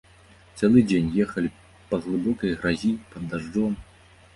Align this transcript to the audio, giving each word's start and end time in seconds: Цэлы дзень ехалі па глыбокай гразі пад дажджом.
Цэлы 0.59 0.83
дзень 0.93 1.11
ехалі 1.27 1.53
па 1.93 2.03
глыбокай 2.09 2.59
гразі 2.59 2.91
пад 3.15 3.23
дажджом. 3.33 3.83